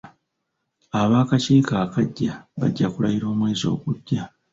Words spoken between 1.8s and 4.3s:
akaggya bajja kulayira omwezi ogujja.